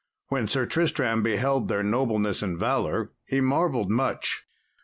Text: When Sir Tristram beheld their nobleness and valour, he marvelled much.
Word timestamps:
When 0.29 0.47
Sir 0.47 0.65
Tristram 0.65 1.21
beheld 1.21 1.67
their 1.67 1.83
nobleness 1.83 2.41
and 2.41 2.57
valour, 2.57 3.11
he 3.23 3.39
marvelled 3.39 3.91
much. 3.91 4.47